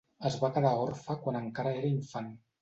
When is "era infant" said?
1.83-2.33